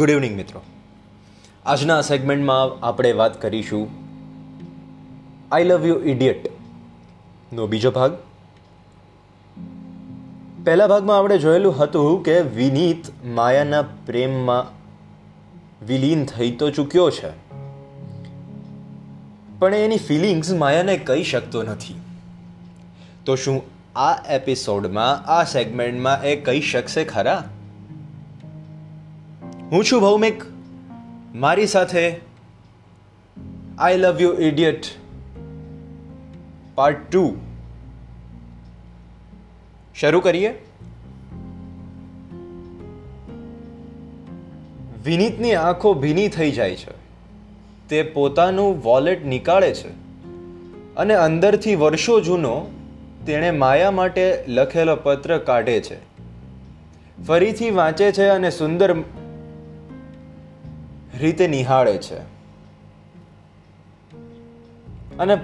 Good 0.00 0.10
evening 0.10 0.36
મિત્રો. 0.36 0.60
આજના 1.66 2.00
સેગમેન્ટમાં 2.00 2.86
આપણે 2.86 3.12
વાત 3.12 3.42
કરીશું 3.42 3.88
આઈ 5.52 5.64
લવ 5.64 5.86
યુ 5.86 6.00
ઇડિયટ 6.00 6.46
નો 7.52 7.66
બીજો 7.66 7.90
ભાગ. 7.90 8.16
પહેલા 10.64 10.86
ભાગમાં 10.86 11.18
આપણે 11.18 11.38
જોયેલું 11.38 11.78
હતું 11.78 12.22
કે 12.22 12.40
વિનીત 12.40 13.24
માયાના 13.24 13.82
પ્રેમમાં 13.82 14.66
વિલીન 15.86 16.24
થઈ 16.24 16.50
તો 16.50 16.70
ચૂક્યો 16.70 17.10
છે. 17.10 17.30
પણ 19.58 19.74
એની 19.74 19.96
ફિલિંગ્સ 19.96 20.50
માયાને 20.50 20.96
કહી 20.96 21.22
શકતો 21.22 21.62
નથી. 21.62 21.94
તો 23.24 23.36
શું 23.36 23.62
આ 23.96 24.32
એપિસોડમાં 24.32 25.26
આ 25.26 25.44
સેગમેન્ટમાં 25.44 26.22
એ 26.22 26.36
કહી 26.36 26.60
શકશે 26.60 27.04
ખરા? 27.04 27.44
હું 29.72 29.84
છું 29.84 30.00
ભૌમિક. 30.00 30.42
મારી 31.34 31.66
સાથે 31.66 32.16
I 33.78 33.96
love 33.96 34.20
you 34.20 34.32
idiot 34.32 34.84
part 36.74 37.10
two 37.10 37.36
શરૂ 39.94 40.20
કરીએ. 40.20 40.66
વિનીતની 45.04 45.54
આંખો 45.54 45.94
ભીની 45.94 46.28
થઈ 46.28 46.50
જાય 46.50 46.76
છે. 46.76 46.92
તે 47.88 48.02
પોતાનું 48.02 48.82
વોલેટ 48.82 49.26
નીકાળે 49.26 49.74
છે 49.74 49.88
અને 50.96 51.14
અંદરથી 51.14 51.74
વર્ષો 51.74 52.20
જૂનો 52.20 52.66
તેણે 53.26 53.50
માયા 53.50 53.90
માટે 53.90 54.44
લખેલો 54.48 54.96
પત્ર 54.96 55.38
કાઢે 55.38 55.80
છે. 55.80 56.10
ફરીથી 57.24 57.70
વાંચે 57.70 58.12
છે 58.12 58.26
અને 58.26 58.50
સુંદર 58.50 58.96
રીતે 61.18 61.46
નિહાળે 61.46 61.96
છે. 61.96 62.40
અને 65.18 65.38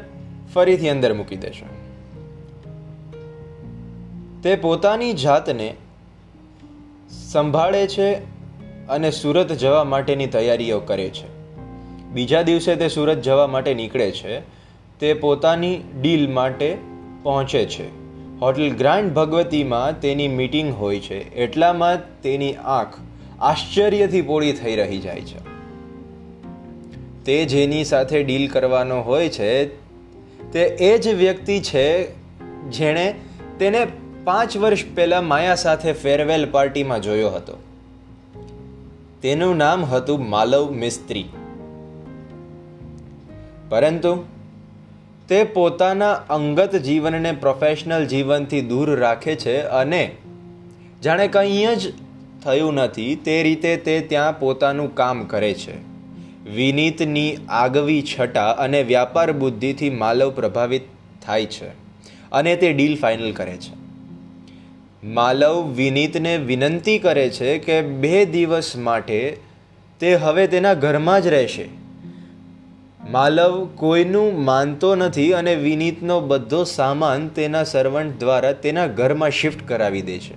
ફરીથી 0.54 0.90
અંદર 0.90 1.14
મૂકી 1.14 1.36
દે 1.36 1.50
છે. 1.50 1.76
તે 4.42 4.56
પોતાની 4.56 5.12
જાતને 5.12 5.74
સંભાળે 7.10 7.86
છે 7.86 8.14
અને 8.88 9.10
સુરત 9.10 9.52
જવા 9.52 9.84
માટેની 9.84 10.26
તૈયારીઓ 10.26 10.80
કરે 10.80 11.08
છે. 11.08 11.36
બીજા 12.12 12.42
દિવસે 12.42 12.76
તે 12.76 12.88
સુરત 12.88 13.22
જવા 13.22 13.46
માટે 13.46 13.74
નીકળે 13.74 14.10
છે. 14.10 14.40
તે 14.98 15.14
પોતાની 15.14 15.80
ડીલ 16.00 16.30
માટે 16.30 16.78
પહોંચે 17.22 17.64
છે. 17.64 17.88
હોટલ 18.40 18.70
ગ્રાન્ડ 18.70 19.12
ભગવતીમાં 19.12 20.00
તેની 20.00 20.28
મીટિંગ 20.28 20.74
હોય 20.74 21.00
છે. 21.00 21.34
એટલામાં 21.34 22.20
તેની 22.22 22.54
આંખ 22.54 22.98
આશ્ચર્યથી 23.40 24.22
પોળી 24.22 24.52
થઈ 24.52 24.76
રહી 24.76 24.98
જાય 24.98 25.20
છે. 25.20 25.45
તે 27.26 27.44
જેની 27.44 27.84
સાથે 27.84 28.22
ડીલ 28.22 28.48
કરવાનો 28.48 29.00
હોય 29.00 29.28
છે, 29.28 29.66
તે 30.52 30.62
એ 30.62 30.98
જ 30.98 31.08
વ્યક્તિ 31.08 31.60
છે 31.60 32.10
જેણે 32.70 33.14
તેને 33.58 33.86
પાંચ 34.24 34.56
વર્ષ 34.56 34.78
પહેલાં 34.94 35.24
માયા 35.24 35.54
સાથે 35.54 35.92
ફેરવેલ 35.92 36.50
પાર્ટીમાં 36.50 37.02
જોયો 37.02 37.30
હતો. 37.30 37.58
તેનું 39.22 39.56
નામ 39.56 39.84
હતું 39.84 40.28
માલવ 40.28 40.70
મિસ્ત્રી. 40.70 41.24
પરંતુ 43.68 44.24
તે 45.28 45.44
પોતાના 45.44 46.12
અંગત 46.12 46.76
જીવનને 46.76 47.32
પ્રોફેશનલ 47.32 48.06
જીવનથી 48.06 48.60
દૂર 48.60 49.00
રાખે 49.00 49.34
છે 49.34 49.60
અને 49.60 50.10
જાણે 51.04 51.28
કંઈ 51.28 51.66
જ 51.76 51.92
થયું 52.44 52.74
નથી, 52.74 53.16
તે 53.16 53.42
રીતે 53.42 53.76
તે 53.76 54.00
ત્યાં 54.00 54.38
પોતાનું 54.38 54.94
કામ 54.94 55.24
કરે 55.24 55.54
છે. 55.54 55.85
વિનીતની 56.54 57.36
આગવી 57.48 58.02
છટા 58.02 58.50
અને 58.50 58.82
વ્યાપાર 58.82 59.32
બુદ્ધિથી 59.32 59.90
માલવ 59.90 60.30
પ્રભાવિત 60.30 60.82
થાય 61.22 61.46
છે 61.46 61.68
અને 62.32 62.56
તે 62.56 62.72
ડીલ 62.72 62.96
ફાઇનલ 62.96 63.32
કરે 63.32 63.56
છે. 63.56 63.74
માલવ 65.06 65.72
વિનીતને 65.76 66.36
વિનંતી 66.36 66.98
કરે 66.98 67.30
છે 67.30 67.58
કે 67.58 67.82
બે 67.82 68.24
દિવસ 68.24 68.76
માટે 68.76 69.36
તે 70.00 70.14
હવે 70.14 70.46
તેના 70.46 70.74
ઘરમાં 70.74 71.22
જ 71.22 71.26
રહેશે. 71.26 71.64
માલવ 73.10 73.68
કોઈનું 73.76 74.44
માનતો 74.44 74.94
નથી 74.94 75.32
અને 75.32 75.54
વિનીતનો 75.54 76.20
બધો 76.20 76.64
સામાન 76.64 77.28
તેના 77.28 77.64
સર્વન્ટ 77.64 78.20
દ્વારા 78.20 78.52
તેના 78.52 78.86
ઘરમાં 78.86 79.30
શિફ્ટ 79.30 79.68
કરાવી 79.68 80.02
દે 80.02 80.18
છે. 80.18 80.34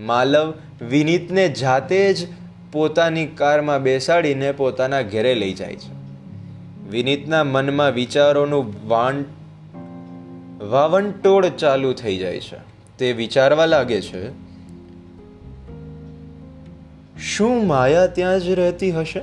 માલવ 0.00 0.54
વિનીતને 0.88 1.48
જાતે 1.48 2.14
જ 2.14 2.26
પોતાની 2.72 3.26
કારમાં 3.26 3.82
બેસાડીને 3.82 4.52
પોતાના 4.52 5.02
ઘેરે 5.02 5.34
લઈ 5.34 5.52
જાય 5.52 5.76
છે. 5.76 6.02
વિનીતના 6.90 7.44
મનમાં 7.44 7.92
વિચારોનું 7.92 8.88
વાન, 8.88 9.24
વાવંટોળ 10.70 11.48
ચાલુ 11.48 11.92
થઈ 11.92 12.16
જાય 12.16 12.40
છે. 12.40 12.56
તે 12.98 13.12
વિચારવા 13.12 13.66
લાગે 13.66 14.00
છે, 14.00 14.30
શું 17.18 17.66
માયા 17.66 18.06
ત્યાં 18.06 18.40
જ 18.40 18.48
રહેતી 18.48 18.90
હશે? 18.90 19.22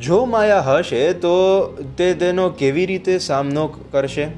જો 0.00 0.24
માયા 0.24 0.60
હશે, 0.60 1.12
તો 1.12 1.66
તે 1.96 2.14
તેનો 2.14 2.50
કેવી 2.50 2.86
રીતે 2.86 3.18
સામનો 3.18 3.66
કરશે? 3.66 4.28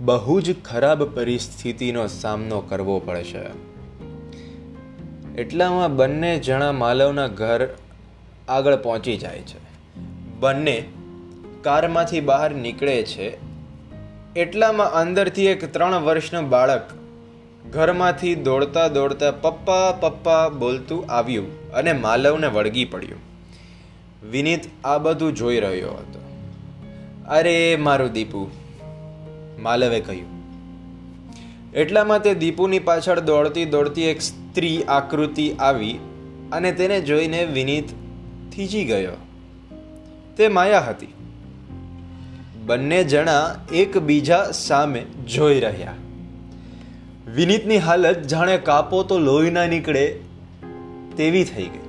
બહુ 0.00 0.40
જ 0.40 0.62
ખરાબ 0.62 1.04
પરિસ્થિતિનો 1.04 2.06
સામનો 2.06 2.60
કરવો 2.60 2.98
પડશે. 2.98 3.67
એટલામાં 5.38 5.96
બંને 5.96 6.38
જણા 6.38 6.72
માલવના 6.72 7.26
ઘર 7.26 7.68
આગળ 8.48 8.76
પહોંચી 8.76 9.16
જાય 9.16 9.38
છે. 9.38 9.58
બંને 10.40 10.84
કારમાંથી 11.62 12.20
બહાર 12.20 12.54
નીકળે 12.54 13.02
છે. 13.02 13.38
એટલામાં 14.34 14.92
અંદરથી 14.92 15.46
એક 15.46 15.72
ત્રણ 15.72 15.94
વર્ષનું 15.94 16.48
બાળક 16.48 16.90
ઘરમાંથી 17.72 18.34
દોડતા 18.34 18.88
દોડતા 18.88 19.30
પપ્પા 19.30 19.92
પપ્પા 19.92 20.48
બોલતું 20.48 21.10
આવ્યું 21.10 21.72
અને 21.72 21.92
માલવને 21.92 22.46
વળગી 22.46 22.84
પડ્યું. 22.84 23.20
વિનીત 24.30 24.60
આ 24.84 24.98
બધું 24.98 25.34
જોઈ 25.34 25.60
રહ્યો 25.60 25.90
હતો. 25.90 26.20
અરે 27.28 27.76
મારું 27.76 28.12
દીપુ, 28.12 28.50
માલવે 29.58 30.00
કહ્યું. 30.00 30.26
એટલામાં 31.72 32.22
તે 32.22 32.34
દીપુની 32.34 32.78
પાછળ 32.78 33.20
દોડતી 33.20 33.64
દોડતી 33.64 34.02
એક 34.02 34.18
સ્ત્રી 34.50 34.82
આકૃતિ 34.82 35.52
આવી 35.52 35.98
અને 36.52 36.72
તેને 36.72 37.00
જોઈને 37.00 37.44
વિનીત 37.44 37.84
થીજી 38.52 38.84
ગયો. 38.84 39.12
તે 40.36 40.48
માયા 40.48 40.80
હતી. 40.80 41.06
બંને 42.66 43.04
જણા 43.04 43.54
એકબીજા 43.72 44.50
સામે 44.50 45.06
જોઈ 45.34 45.60
રહ્યા. 45.60 45.94
વિનીતની 47.34 47.76
હાલત 47.76 48.22
જાણે 48.22 48.58
કાપો 48.58 49.02
તો 49.02 49.18
લોહી 49.18 49.50
ના 49.50 49.66
નીકળે 49.66 50.20
તેવી 51.16 51.44
થઈ 51.44 51.64
ગઈ. 51.64 51.88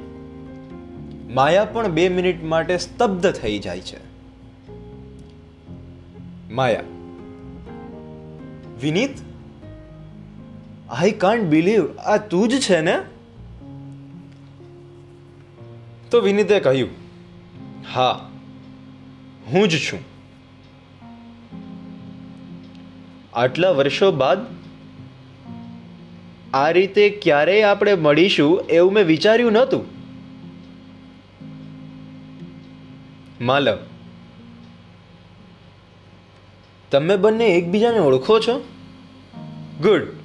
માયા 1.33 1.65
પણ 1.65 1.87
બે 1.87 2.09
મિનિટ 2.09 2.43
માટે 2.43 2.77
સ્તબ્ધ 2.77 3.31
થઈ 3.31 3.59
જાય 3.59 3.79
છે. 3.79 4.09
માયા, 6.51 6.79
વિનીત 8.81 9.28
આઈ 10.89 11.11
કાન્ટ 11.11 11.43
બિલીવ 11.43 11.97
આ 11.97 12.17
તું 12.17 12.47
જ 12.47 12.59
છે 12.59 12.81
ને? 12.81 13.01
તો 16.11 16.21
વિનીતે 16.21 16.59
કહ્યું, 16.59 16.89
હા, 17.93 18.29
હું 19.47 19.67
જ 19.67 19.77
છું. 19.77 19.99
આટલા 23.33 23.71
વર્ષો 23.71 24.11
બાદ 24.11 24.37
આ 26.53 26.69
રીતે 26.71 27.09
ક્યારેય 27.09 27.63
આપણે 27.63 27.95
મળીશું 27.95 28.65
એવું 28.69 28.93
મેં 28.93 29.03
વિચાર્યું 29.03 29.51
નહોતું. 29.51 29.85
માલવ, 33.45 33.77
તમે 36.91 37.15
બંને 37.15 37.47
એકબીજાને 37.47 37.99
ઓળખો 37.99 38.39
છો? 38.39 38.67
Good. 39.81 40.18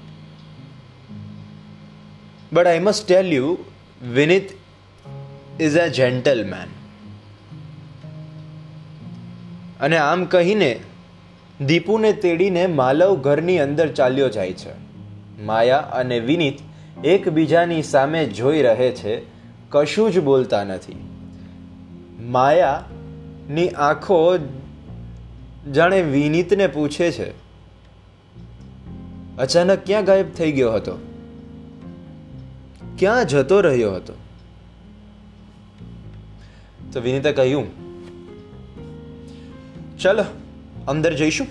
But 2.55 2.67
I 2.67 2.79
must 2.79 3.09
tell 3.09 3.33
you 3.33 3.59
Vineet 4.15 4.51
is 5.61 5.77
a 5.77 5.89
gentleman 5.89 6.69
અને 9.81 9.97
આમ 9.97 10.25
કહીને, 10.25 10.81
દીપુને 11.67 12.13
તેડીને 12.13 12.67
માલવ 12.67 13.17
ઘરની 13.17 13.59
અંદર 13.59 13.89
ચાલ્યો 13.89 14.29
જાય 14.29 14.53
છે. 14.53 14.75
માયા 15.43 15.79
અને 15.79 16.19
વિનીત 16.21 16.59
એકબીજાની 17.05 17.83
સામે 17.83 18.27
જોઈ 18.27 18.63
રહે 18.63 18.91
છે, 18.91 19.23
કશું 19.71 20.13
જ 20.13 20.19
બોલતા 20.19 20.65
નથી. 20.65 20.97
માયાની 22.21 23.69
આંખો 23.69 24.39
જાણે 25.75 26.03
વિનીતને 26.03 26.67
પૂછે 26.67 27.11
છે, 27.11 27.29
અચાનક 29.39 29.79
ક્યાં 29.87 30.05
ગાયબ 30.05 30.33
થઈ 30.33 30.53
ગયો 30.53 30.73
હતો? 30.73 31.14
ક્યાં 32.99 33.27
જતો 33.27 33.61
રહ્યો 33.61 33.95
હતો? 33.95 34.13
તો 36.93 37.01
વિનીતે 37.01 37.33
કહ્યું 37.33 37.85
ચાલો, 39.99 40.25
અંદર 40.89 41.15
જઈશું. 41.15 41.47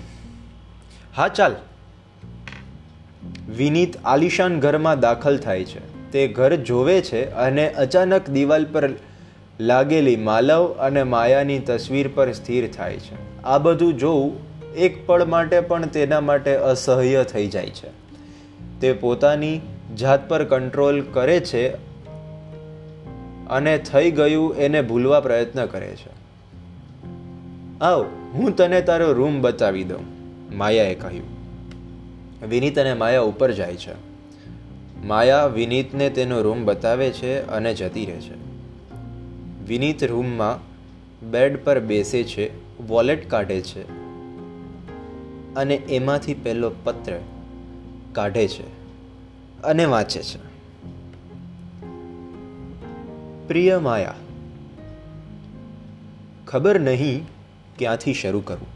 હા, 1.16 1.28
ચાલ. 1.28 1.56
વિનીત 3.56 3.96
આલિશાન 4.04 4.60
ઘરમાં 4.60 5.00
દાખલ 5.00 5.38
થાય 5.38 5.64
છે. 5.64 6.12
તે 6.12 6.28
ઘર 6.28 6.56
જોવે 6.56 7.00
છે 7.00 7.30
અને 7.30 7.72
અચાનક 7.72 8.30
દિવાલ 8.30 8.64
પર 8.64 8.90
લાગેલી 9.60 10.16
માલવ 10.16 10.72
અને 10.72 11.02
માયાની 11.02 11.58
તસવીર 11.58 12.08
પર 12.08 12.32
સ્થિર 12.32 12.68
થાય 12.68 12.96
છે. 12.96 13.42
આ 13.42 13.58
બધું 13.58 13.98
જોવું 13.98 14.36
એક 14.74 15.06
પળ 15.06 15.24
માટે 15.24 15.60
પણ 15.60 15.86
તેના 15.86 16.20
માટે 16.20 16.56
અસહ્ય 16.56 17.24
થઈ 17.24 17.48
જાય 17.48 17.70
છે. 17.70 17.88
તે 18.80 18.92
પોતાની 18.92 19.60
જાત 19.98 20.28
પર 20.28 20.44
કંટ્રોલ 20.44 21.02
કરે 21.12 21.40
છે 21.40 21.68
અને 23.46 23.78
થઈ 23.78 24.10
ગયું 24.10 24.56
એને 24.56 24.82
ભૂલવા 24.82 25.20
પ્રયત્ન 25.20 25.66
કરે 25.66 25.96
છે. 25.96 26.24
આવ, 27.80 28.06
હું 28.34 28.56
તને 28.56 28.82
તારો 28.82 29.12
રૂમ 29.12 29.40
બતાવી 29.40 29.84
દઉં, 29.84 30.04
માયાએ 30.56 30.94
કહ્યું. 30.94 31.24
વિનીત 32.50 32.78
અને 32.78 32.94
માયા 32.94 33.20
ઉપર 33.20 33.52
જાય 33.52 33.76
છે. 33.76 33.94
માયા 35.06 35.46
વિનીતને 35.46 36.10
તેનો 36.10 36.42
રૂમ 36.42 36.64
બતાવે 36.64 37.10
છે 37.10 37.46
અને 37.46 37.74
જતી 37.74 38.06
રહે 38.06 38.20
છે. 38.20 38.34
વિનીત 39.66 40.04
રૂમમાં 40.04 40.60
બેડ 41.30 41.64
પર 41.64 41.80
બેસે 41.80 42.22
છે, 42.22 42.50
વોલેટ 42.88 43.30
કાઢે 43.30 43.60
છે 43.60 43.82
અને 45.54 45.74
એમાંથી 45.74 46.34
પહેલો 46.34 46.70
પત્ર 46.84 47.12
કાઢે 48.12 48.48
છે. 48.48 48.73
અને 49.64 49.84
વાંચે 49.84 50.22
છે. 50.22 50.40
પ્રિય 53.48 53.78
માયા, 53.78 54.14
ખબર 56.46 56.80
નહીં 56.80 57.26
ક્યાંથી 57.78 58.14
શરૂ 58.14 58.40
કરવું. 58.40 58.70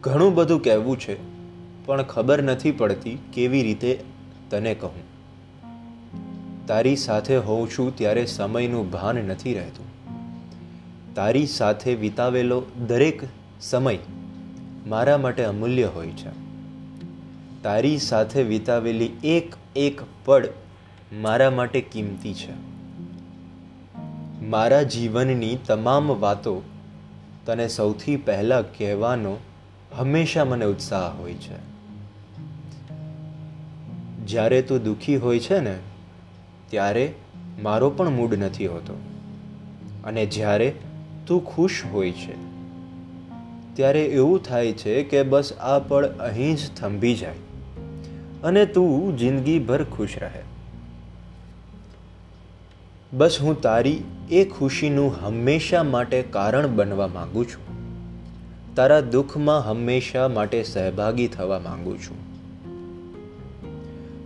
ઘણું 0.00 0.34
બધું 0.34 0.62
કહેવું 0.62 0.98
છે, 0.98 1.16
પણ 1.86 2.02
ખબર 2.02 2.42
નથી 2.42 2.72
પડતી 2.72 3.18
કેવી 3.32 3.62
રીતે 3.62 4.04
તને 4.50 4.74
કહું. 4.74 5.06
તારી 6.66 6.96
સાથે 6.96 7.36
હોઉં 7.36 7.68
છું 7.70 7.96
ત્યારે 7.96 8.26
સમયનું 8.26 8.90
ભાન 8.90 9.16
નથી 9.16 9.54
રહેતું. 9.54 9.86
તારી 11.14 11.46
સાથે 11.46 11.94
વિતાવેલો 11.94 12.62
દરેક 12.86 13.20
સમય 13.60 13.98
મારા 14.86 15.18
માટે 15.18 15.44
અમૂલ્ય 15.44 15.84
હોય 15.84 16.10
છે. 16.10 16.49
તારી 17.62 17.98
સાથે 17.98 18.42
વિતાવેલી 18.42 19.10
એક 19.24 19.54
એક 19.76 20.00
પળ 20.24 20.46
મારા 21.12 21.50
માટે 21.50 21.80
કિંમતી 21.80 22.34
છે. 22.34 22.52
મારા 24.46 24.82
જીવનની 24.82 25.58
તમામ 25.66 26.08
વાતો 26.20 26.62
તને 27.46 27.68
સૌથી 27.68 28.16
પહેલાં 28.16 28.72
કહેવાનો 28.78 29.36
હંમેશા 29.98 30.44
મને 30.44 30.64
ઉત્સાહ 30.64 31.20
હોય 31.20 31.34
છે. 31.34 31.58
જ્યારે 34.26 34.62
તું 34.62 34.82
દુઃખી 34.82 35.16
હોય 35.16 35.38
છે 35.38 35.60
ને, 35.60 35.76
ત્યારે 36.70 37.12
મારો 37.62 37.90
પણ 37.90 38.08
મૂડ 38.08 38.34
નથી 38.34 38.66
હોતો. 38.66 38.94
અને 40.04 40.26
જ્યારે 40.26 40.72
તું 41.26 41.44
ખુશ 41.44 41.82
હોય 41.92 42.10
છે, 42.10 42.34
ત્યારે 43.74 44.04
એવું 44.04 44.42
થાય 44.42 44.72
છે 44.72 45.02
કે 45.02 45.22
બસ 45.22 45.52
આ 45.52 45.78
પળ 45.78 46.06
અહીં 46.06 46.56
જ 46.56 46.70
થંભી 46.76 47.14
જાય. 47.14 47.49
અને 48.44 48.66
તું 48.66 49.16
જિંદગીભર 49.16 49.84
ખુશ 49.84 50.18
રહે. 50.18 50.42
બસ 53.12 53.38
હું 53.40 53.60
તારી 53.60 54.02
એ 54.30 54.44
ખુશીનું 54.44 55.26
હંમેશા 55.26 55.82
માટે 55.82 56.22
કારણ 56.22 56.68
બનવા 56.68 57.06
માંગુ 57.06 57.44
છું. 57.44 57.80
તારા 58.74 59.00
દુઃખમાં 59.00 59.70
હંમેશા 59.70 60.28
માટે 60.28 60.62
સહભાગી 60.62 61.28
થવા 61.28 61.58
માંગુ 61.58 61.96
છું. 61.96 62.30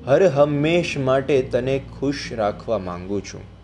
હર 0.06 0.28
હંમેશ 0.28 0.98
માટે 0.98 1.42
તને 1.42 1.82
ખુશ 2.00 2.32
રાખવા 2.32 2.78
માંગુ 2.78 3.20
છું. 3.20 3.54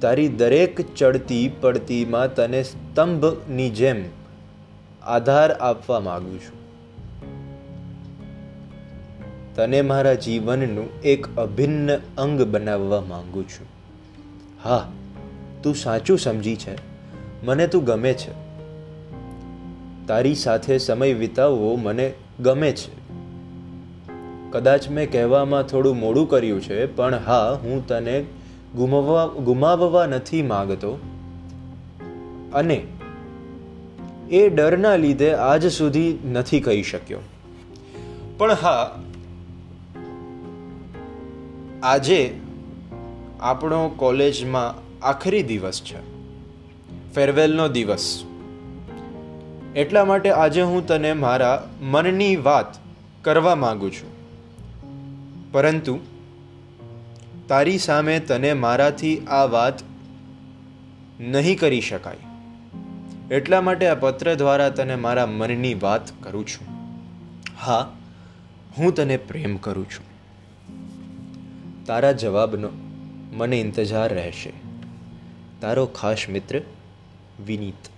તારી 0.00 0.28
દરેક 0.28 0.94
ચડતી 0.94 1.52
પડતીમાં 1.60 2.34
તને 2.34 2.62
સ્તંભની 2.62 3.70
જેમ 3.70 4.04
આધાર 5.02 5.52
આપવા 5.52 6.00
માંગુ 6.00 6.38
છું. 6.38 6.60
તને 9.54 9.82
મારા 9.82 10.14
જીવનનું 10.14 11.00
એક 11.00 11.36
અભિન્ન 11.36 11.96
અંગ 12.18 12.42
બનાવવા 12.42 13.00
માંગુ 13.00 13.42
છું. 13.42 13.66
હા, 14.64 14.92
તું 15.62 15.74
સાચું 15.74 16.18
સમજી 16.18 16.56
છે. 16.56 16.76
મને 17.44 17.66
તું 17.66 17.84
ગમે 17.84 18.12
છે. 18.12 18.30
તારી 20.06 20.34
સાથે 20.34 20.78
સમય 20.78 21.12
વિતાવવો 21.12 21.76
મને 21.76 22.12
ગમે 22.40 22.72
છે. 22.72 23.00
કદાચ 24.50 24.88
મેં 24.88 25.12
કહેવામાં 25.12 25.62
થોડું 25.62 25.96
મોડું 25.96 26.28
કર્યું 26.28 26.60
છે, 26.60 26.86
પણ 26.86 27.14
હા, 27.26 27.58
હું 27.62 27.86
તને 27.86 28.24
ગુમાવવા 28.74 29.26
ગુમાવવા 29.26 30.06
નથી 30.06 30.42
માગતો. 30.42 30.98
અને 32.54 32.86
એ 34.30 34.48
ડરના 34.48 34.96
લીધે 34.96 35.34
આજ 35.34 35.72
સુધી 35.72 36.18
નથી 36.32 36.60
કહી 36.60 36.82
શક્યો. 36.82 37.18
પણ 38.38 38.52
હા 38.52 39.02
આજે 41.82 42.40
આપણો 43.40 43.88
કોલેજમાં 43.88 44.74
આખરી 45.06 45.42
દિવસ 45.42 45.82
છે. 45.82 45.98
ફેરવેલનો 47.14 47.68
દિવસ. 47.68 48.24
એટલા 49.76 50.04
માટે 50.04 50.30
આજે 50.30 50.62
હું 50.62 50.86
તને 50.86 51.12
મારા 51.12 51.70
મનની 51.80 52.36
વાત 52.36 52.66
કરવા 53.22 53.54
માગું 53.54 53.92
છું. 53.92 54.10
પરંતુ 55.52 55.98
તારી 57.48 57.78
સામે 57.78 58.18
તને 58.20 58.52
મારાથી 58.52 59.18
આ 59.18 59.44
વાત 59.44 59.74
નહીં 61.20 61.58
કરી 61.58 61.80
શકાય. 61.80 62.16
એટલા 63.30 63.60
માટે 63.60 63.86
આ 63.86 63.94
પત્ર 63.94 64.34
દ્વારા 64.34 64.68
તને 64.68 64.94
મારા 64.96 65.26
મનની 65.26 65.74
વાત 65.74 66.22
કરું 66.22 66.46
છું. 66.46 66.66
હા, 67.60 67.92
હું 68.78 68.94
તને 68.94 69.16
પ્રેમ 69.16 69.56
કરું 69.56 69.84
છું. 69.84 70.09
તારા 71.90 72.12
જવાબનો 72.12 72.68
મને 73.32 73.60
ઇંતજાર 73.60 74.14
રહેશે. 74.14 74.52
તારો 75.60 75.86
ખાસ 75.86 76.16
મિત્ર 76.28 76.60
વિનીત. 77.46 77.88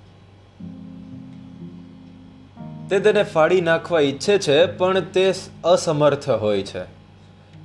તે 2.90 3.00
તેને 3.00 3.22
ફાડી 3.22 3.61
નાખવા 3.61 4.00
ઈચ્છે 4.00 4.38
છે, 4.38 4.66
પણ 4.66 5.00
તે 5.00 5.34
અસમર્થ 5.64 6.30
હોય 6.30 6.62
છે. 6.62 6.82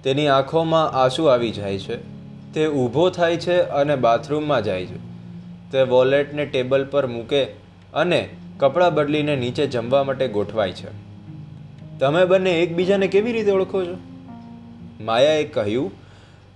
તેની 0.04 0.28
આંખોમાં 0.28 0.92
આંસુ 0.92 1.26
આવી 1.26 1.52
જાય 1.52 1.78
છે. 1.78 1.96
તે 2.54 2.68
ઊભો 2.68 3.10
થાય 3.10 3.38
છે 3.38 3.62
અને 3.62 3.96
બાથરૂમમાં 3.96 4.64
જાય 4.64 4.86
છે. 4.86 4.98
તે 5.72 5.82
વોલેટને 5.82 6.46
ટેબલ 6.46 6.86
પર 6.86 7.08
મૂકે 7.08 7.44
અને 7.94 8.30
કપડાં 8.58 8.94
બદલીને 8.94 9.36
નીચે 9.36 9.68
જમવા 9.68 10.04
માટે 10.04 10.28
ગોઠવાય 10.28 10.72
છે. 10.72 10.88
તમે 12.00 12.26
બંને 12.26 12.62
એકબીજાને 12.62 13.08
કેવી 13.08 13.32
રીતે 13.32 13.52
ઓળખો 13.52 13.86
છો? 13.86 13.98
માયાએ 15.02 15.44
કહ્યું 15.44 16.07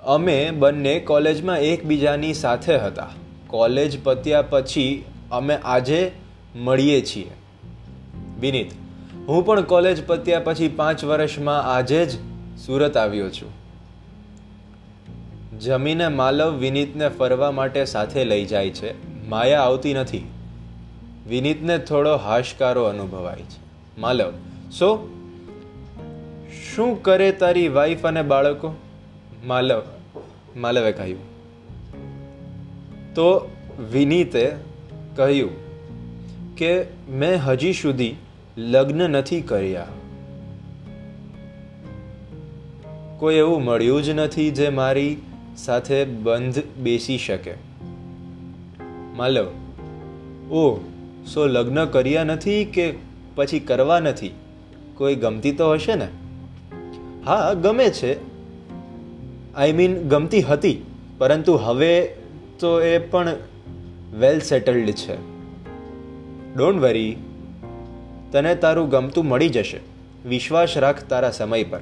અમે 0.06 0.52
બંને 0.52 1.00
કોલેજમાં 1.00 1.60
એકબીજાની 1.60 2.34
સાથે 2.34 2.78
હતા. 2.78 3.08
કોલેજ 3.48 4.04
પત્યા 4.04 4.42
પછી 4.42 5.06
અમે 5.32 5.58
આજે 5.64 6.12
મળીએ 6.56 7.02
છીએ. 7.02 7.32
વિનીત, 8.40 8.72
હું 9.28 9.46
પણ 9.46 9.62
કોલેજ 9.62 10.08
પત્યા 10.08 10.40
પછી 10.40 10.68
પાંચ 10.68 11.04
વર્ષમાં 11.04 11.62
આજે 11.64 12.06
જ 12.06 12.10
સુરત 12.66 12.98
આવ્યો 12.98 13.30
છું. 13.30 13.62
જમીને 15.60 16.08
માલવ 16.08 16.58
વિનીતને 16.58 17.10
ફરવા 17.10 17.52
માટે 17.52 17.86
સાથે 17.86 18.26
લઈ 18.26 18.46
જાય 18.46 18.70
છે. 18.70 18.94
માયા 19.30 19.62
આવતી 19.62 19.94
નથી. 19.94 20.28
વિનીતને 21.28 21.78
થોડો 21.78 22.16
હાશકારો 22.16 22.84
અનુભવાય 22.84 23.40
છે. 23.40 23.62
માલવ, 23.98 24.34
સો? 24.72 25.10
શું 26.76 27.04
કરે 27.04 27.32
તારી 27.32 27.68
વાઈફ 27.68 28.06
અને 28.06 28.22
બાળકો? 28.22 28.76
માલવ 29.46 29.82
માલવે 30.58 30.92
કહ્યું 30.92 31.20
તો 33.14 33.52
વિનીતે 33.92 34.52
કહ્યું 35.16 35.50
કે 36.56 36.84
મેં 37.10 37.38
હજી 37.38 37.74
સુધી 37.74 38.16
લગ્ન 38.58 39.10
નથી 39.10 39.42
કર્યા. 39.42 39.88
કોઈ 43.18 43.36
એવું 43.36 43.64
મળ્યું 43.64 44.04
જ 44.04 44.10
નથી 44.10 44.52
જે 44.52 44.70
મારી 44.70 45.18
સાથે 45.58 46.06
બંધ 46.06 46.64
બેસી 46.78 47.18
શકે. 47.18 47.54
માલવ 49.16 49.48
ઓ 50.52 50.80
સો 51.34 51.48
લગ્ન 51.48 51.86
કર્યા 51.86 52.24
નથી 52.24 52.66
કે 52.66 52.94
પછી 53.36 53.60
કરવા 53.60 54.00
નથી? 54.00 54.32
કોઈ 54.94 55.16
ગમતી 55.16 55.52
તો 55.52 55.72
હશે 55.72 55.96
ને? 55.96 56.08
હા, 57.26 57.54
ગમે 57.54 57.90
છે. 57.90 58.31
આઈ 59.56 59.74
મીન 59.74 60.08
ગમતી 60.08 60.42
હતી, 60.42 60.86
પરંતુ 61.18 61.56
હવે 61.56 62.14
તો 62.60 62.82
એ 62.82 62.98
પણ 62.98 63.36
વેલ 64.20 64.40
સેટલ્ડ 64.40 64.92
છે. 64.92 65.16
ડોન્ટ 66.56 66.82
વરી 66.82 67.18
તને 68.32 68.56
તારું 68.56 68.90
ગમતું 68.90 69.26
મળી 69.26 69.50
જશે. 69.50 69.80
વિશ્વાસ 70.26 70.78
રાખ 70.78 71.04
તારા 71.04 71.32
સમય 71.32 71.64
પર. 71.64 71.80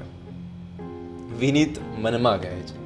વિનીત 1.38 1.76
મનમાં 1.98 2.42
કહે 2.42 2.50
છે. 2.50 2.80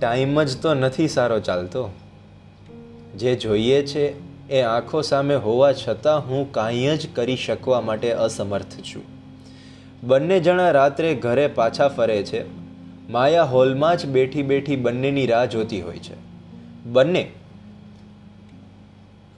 ટાઈમ 0.00 0.42
જ 0.42 0.60
તો 0.60 0.74
નથી 0.74 1.08
સારો 1.08 1.40
ચાલતો. 1.40 1.90
જે 3.16 3.36
જોઈએ 3.36 3.82
છે 3.82 4.34
એ 4.48 4.60
આંખો 4.60 5.00
સામે 5.00 5.34
હોવા 5.34 5.72
છતાં 5.72 6.28
હું 6.28 6.52
કાંઈ 6.52 6.96
જ 6.96 7.14
કરી 7.14 7.36
શકવા 7.36 7.80
માટે 7.80 8.12
અસમર્થ 8.12 8.72
છું. 8.80 9.02
બંને 10.02 10.40
જણા 10.40 10.70
રાત્રે 10.70 11.14
ઘરે 11.14 11.46
પાછા 11.46 11.88
ફરે 11.88 12.22
છે. 12.22 12.63
માયા 13.10 13.44
હોલમાં 13.44 13.96
જ 13.96 14.06
બેઠી 14.06 14.42
બેઠી 14.42 14.76
બંનેની 14.76 15.26
રાહ 15.26 15.44
જોતી 15.44 15.80
હોય 15.80 15.98
છે. 15.98 16.14
બંને 16.84 17.30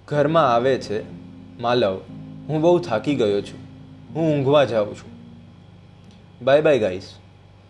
ઘરમાં 0.08 0.54
આવે 0.54 0.78
છે, 0.78 1.02
માલવ, 1.60 2.00
હું 2.48 2.60
બહુ 2.60 2.78
થાકી 2.78 3.14
ગયો 3.14 3.40
છું. 3.40 3.66
હું 4.14 4.36
ઊંઘવા 4.36 4.64
જાઉં 4.64 4.94
છું. 4.94 5.16
Bye 6.44 6.60
bye 6.60 6.78
guys. 6.78 7.14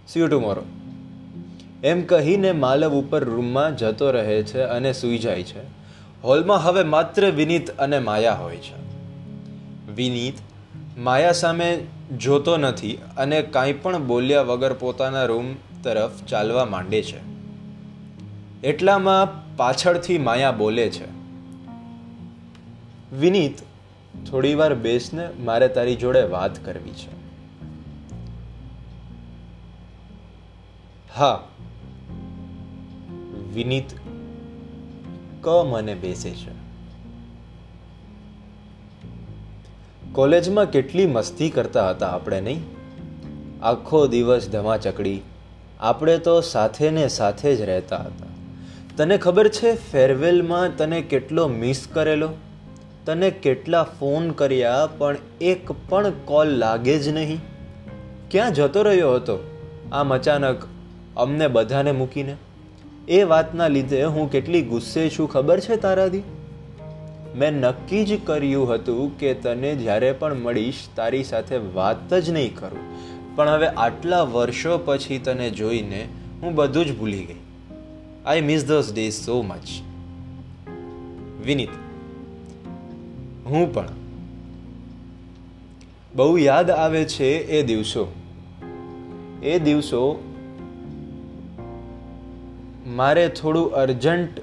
See 0.09 0.21
you 0.21 0.29
tomorrow 0.29 0.63
એમ 1.85 2.03
કહીને 2.03 2.53
માલવ 2.53 2.93
ઉપર 2.93 3.25
રૂમમાં 3.25 3.77
જતો 3.77 4.11
રહે 4.11 4.43
છે 4.43 4.61
અને 4.61 4.93
સૂઈ 4.93 5.19
જાય 5.19 5.43
છે. 5.43 5.61
હોલમાં 6.25 6.63
હવે 6.63 6.83
માત્ર 6.83 7.31
વિનીત 7.31 7.71
અને 7.71 7.99
માયા 7.99 8.35
હોય 8.35 8.57
છે. 8.57 8.87
વિનીત 9.95 10.35
માયા 10.99 11.33
સામે 11.33 11.87
જોતો 12.19 12.57
નથી 12.57 12.99
અને 13.17 13.43
કાંઈ 13.43 13.73
પણ 13.73 14.07
બોલ્યા 14.07 14.43
વગર 14.43 14.73
પોતાના 14.73 15.25
રૂમ 15.25 15.45
તરફ 15.87 16.25
ચાલવા 16.25 16.65
માંડે 16.65 17.03
છે. 17.03 17.21
એટલામાં 18.63 19.57
પાછળથી 19.57 20.19
માયા 20.19 20.53
બોલે 20.53 20.91
છે, 20.91 21.09
વિનીત, 23.17 23.59
થોડીવાર 24.31 24.75
બેસને 24.75 25.29
મારે 25.41 25.69
તારી 25.69 25.97
જોડે 25.97 26.23
વાત 26.23 26.65
કરવી 26.65 26.93
છે. 26.93 27.15
હા. 31.15 31.45
વિનીત, 33.55 33.95
ક 35.41 35.49
મને 35.71 35.95
બેસે 35.95 36.31
છે. 36.31 36.55
કોલેજમાં 40.13 40.71
કેટલી 40.71 41.07
મસ્તી 41.07 41.51
કરતા 41.51 41.91
હતા 41.91 42.09
આપણે 42.09 42.41
નહીં? 42.41 42.61
આખો 43.63 44.07
દિવસ 44.07 44.49
ધમાચકડી 44.49 45.21
આપણે 45.81 46.19
તો 46.19 46.41
સાથે 46.41 46.91
ને 46.91 47.09
સાથે 47.09 47.57
જ 47.57 47.61
રહેતા 47.61 47.97
હતા. 47.97 48.27
તને 48.97 49.19
ખબર 49.19 49.49
છે 49.49 49.93
ફેરવેલમાં 49.93 50.77
તને 50.77 51.01
કેટલો 51.01 51.49
મિસ 51.49 51.89
કરેલો? 51.93 52.29
તને 53.07 53.31
કેટલા 53.31 53.83
ફોન 53.83 54.31
કર્યા 54.31 54.89
પણ 54.99 55.17
એક 55.41 55.73
પણ 55.89 56.11
કોલ 56.25 56.49
લાગે 56.49 56.99
જ 56.99 57.09
નહીં? 57.09 57.41
ક્યાં 58.31 58.53
જતો 58.53 58.83
રહ્યો 58.83 59.15
હતો 59.15 59.39
આમ 59.93 60.15
અચાનક 60.15 60.63
અમને 61.17 61.49
બધાને 61.49 61.93
મૂકીને? 61.93 62.37
એ 63.09 63.23
વાતના 63.23 63.69
લીધે 63.69 64.05
હું 64.05 64.31
કેટલી 64.31 64.63
ગુસ્સે 64.63 65.09
છું 65.09 65.31
ખબર 65.31 65.61
છે 65.61 65.77
તારાથી? 65.77 66.23
મેં 67.35 67.53
નક્કી 67.53 68.05
જ 68.05 68.27
કર્યું 68.27 68.75
હતું 68.75 69.19
કે 69.19 69.35
તને 69.35 69.75
જ્યારે 69.75 70.13
પણ 70.13 70.35
મળીશ 70.35 70.75
તારી 70.97 71.25
સાથે 71.25 71.57
વાત 71.57 72.15
જ 72.15 72.31
નહીં 72.31 72.55
કરું. 72.57 72.79
પણ 73.37 73.49
હવે 73.49 73.67
આટલા 73.67 74.23
વર્ષો 74.23 74.79
પછી 74.85 75.19
તને 75.19 75.51
જોઈને 75.51 76.07
હું 76.43 76.55
બધું 76.55 76.87
જ 76.87 76.99
ભૂલી 76.99 77.25
ગઈ. 77.25 77.43
I 78.27 78.41
miss 78.41 78.67
those 78.67 78.95
days 78.95 79.15
so 79.15 79.43
much 79.43 79.67
Vineet, 81.45 81.75
હું 83.47 83.75
પણ. 83.75 83.89
બહુ 86.15 86.39
યાદ 86.39 86.71
આવે 86.71 87.05
છે 87.05 87.31
એ 87.51 87.63
દિવસો. 87.63 88.05
એ 89.43 89.59
દિવસો 89.59 90.03
મારે 92.87 93.29
થોડું 93.29 93.73
અર્જન્ટ 93.75 94.41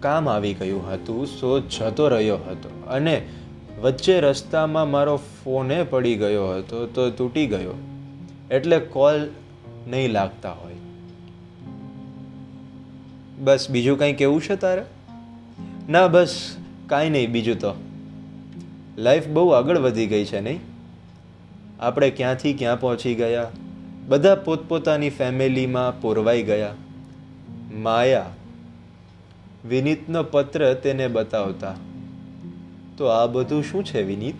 કામ 0.00 0.28
આવી 0.28 0.54
ગયું 0.54 0.82
હતું 0.92 1.26
સો 1.26 1.60
જતો 1.60 2.08
રહ્યો 2.08 2.36
હતો. 2.36 2.70
અને 2.88 3.14
વચ્ચે 3.80 4.20
રસ્તામાં 4.20 4.90
મારો 4.90 5.16
ફોને 5.16 5.82
પડી 5.82 6.16
ગયો 6.16 6.48
હતો 6.48 6.86
તો 6.86 7.10
તૂટી 7.10 7.46
ગયો. 7.46 7.72
એટલે 8.50 8.78
કોલ 8.78 9.28
નહીં 9.86 10.10
લાગતા 10.10 10.52
હોય. 10.52 10.74
બસ 13.38 13.70
બીજું 13.70 13.98
કંઈ 13.98 14.12
કેવું 14.12 14.40
છે 14.40 14.56
તારે? 14.56 14.82
ના, 15.88 16.06
બસ 16.06 16.56
કાંઈ 16.86 17.10
નહીં, 17.10 17.32
બીજું 17.32 17.58
તો. 17.58 17.74
લાઈફ 18.98 19.28
બહુ 19.28 19.48
આગળ 19.48 19.78
વધી 19.78 20.06
ગઈ 20.06 20.24
છે 20.24 20.40
નહીં? 20.40 20.60
આપણે 21.80 22.10
ક્યાંથી 22.10 22.54
ક્યાં 22.54 22.80
પહોંચી 22.80 23.14
ગયા? 23.14 23.50
બધા 24.08 24.34
પોતપોતાની 24.34 25.10
ફેમિલીમાં 25.10 26.00
પોરવાઈ 26.00 26.42
ગયા. 26.42 26.74
માયા 27.74 28.26
વિનીતનો 29.68 30.22
પત્ર 30.22 30.74
તેને 30.74 31.08
બતાવતા. 31.08 31.74
તો 32.98 33.06
આ 33.06 33.26
બધું 33.26 33.62
શું 33.62 33.84
છે 33.84 34.02
વિનીત? 34.02 34.34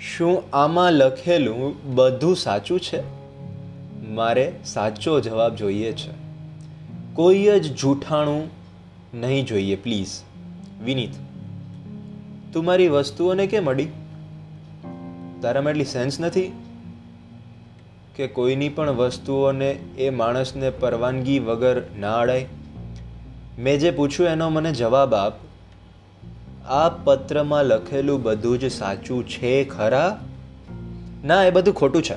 શું 0.00 0.42
આમાં 0.52 0.92
લખેલું 0.92 1.94
બધું 1.94 2.36
સાચું 2.36 2.80
છે? 2.80 3.02
મારે 4.08 4.52
સાચો 4.64 5.20
જવાબ 5.20 5.56
જોઈએ 5.56 5.92
છે. 5.92 6.10
કોઈ 7.14 7.44
જ 7.44 7.76
જૂઠાણું 7.76 8.50
નહીં 9.14 9.46
જોઈએ, 9.46 9.76
પ્લીઝ. 9.76 10.08
વિનીત, 10.84 11.14
તું 12.52 12.64
મારી 12.64 12.88
વસ્તુઓને 12.88 13.46
કેમ 13.46 13.70
અડી? 13.70 13.86
તારામાં 15.42 15.70
એટલી 15.70 15.84
સેન્સ 15.84 16.20
નથી 16.20 16.52
કે 18.16 18.26
કોઈની 18.26 18.68
પણ 18.68 18.90
વસ્તુઓને 18.90 19.70
એ 19.98 20.10
માણસને 20.10 20.70
પરવાનગી 20.70 21.38
વગર 21.38 21.82
ના 21.98 22.18
અડાય? 22.18 22.46
મેં 23.58 23.78
જે 23.78 23.90
પૂછ્યું 23.90 24.28
એનો 24.28 24.50
મને 24.50 24.72
જવાબ 24.72 25.14
આપ. 25.14 25.49
આ 26.70 26.88
પત્રમાં 26.88 27.64
લખેલું 27.64 28.22
બધું 28.22 28.58
જ 28.58 28.72
સાચું 28.72 29.28
છે 29.28 29.64
ખરા? 29.64 30.20
ના, 31.24 31.44
એ 31.44 31.50
બધું 31.50 31.74
ખોટું 31.74 32.02
છે. 32.02 32.14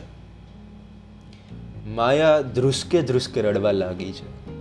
માયા 1.89 2.41
ધ્રુસકે 2.41 3.01
ધ્રુસકે 3.01 3.41
રડવા 3.41 3.71
લાગી 3.71 4.11
છે. 4.11 4.51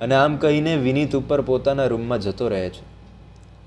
અને 0.00 0.14
આમ 0.14 0.36
કહીને 0.36 0.76
વિનીત 0.76 1.16
ઉપર 1.16 1.40
પોતાના 1.40 1.86
રૂમમાં 1.86 2.20
જતો 2.20 2.48
રહે 2.48 2.68
છે. 2.68 2.80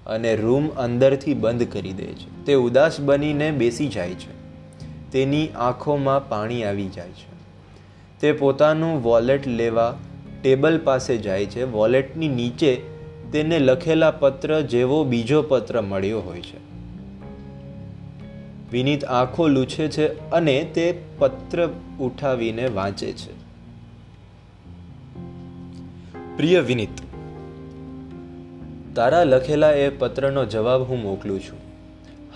અને 0.06 0.36
રૂમ 0.36 0.68
અંદરથી 0.68 1.34
બંધ 1.34 1.72
કરી 1.72 1.94
દે 1.94 2.06
છે. 2.06 2.46
તે 2.46 2.54
ઉદાસ 2.54 3.00
બનીને 3.00 3.52
બેસી 3.52 3.88
જાય 3.88 4.10
છે. 4.10 4.32
તેની 5.12 5.48
આંખોમાં 5.48 6.30
પાણી 6.30 6.64
આવી 6.64 6.90
જાય 6.90 7.10
છે. 7.10 7.34
તે 8.20 8.32
પોતાનું 8.32 9.04
વોલેટ 9.04 9.48
લેવા 9.48 9.98
ટેબલ 10.42 10.80
પાસે 10.84 11.18
જાય 11.18 11.46
છે. 11.46 11.64
વોલેટની 11.64 12.28
નીચે 12.28 12.95
તેને 13.32 13.60
લખેલા 13.60 14.12
પત્ર 14.12 14.62
જેવો 14.62 15.04
બીજો 15.04 15.42
પત્ર 15.42 15.82
મળ્યો 15.82 16.22
હોય 16.22 16.42
છે. 16.42 16.76
વિનીત 18.72 19.06
આંખો 19.06 19.48
લૂછે 19.48 19.88
છે 19.88 20.30
અને 20.32 20.72
તે 20.74 21.00
પત્ર 21.18 21.70
ઉઠાવીને 22.00 22.68
વાંચે 22.68 23.12
છે. 23.12 23.46
પ્રિય 26.38 26.60
વિનીત, 26.60 26.90
તારા 28.96 29.24
લખેલા 29.24 29.72
એ 29.72 29.90
પત્રનો 29.90 30.46
જવાબ 30.46 30.82
હું 30.82 31.02
મોકલું 31.02 31.40
છું. 31.40 31.60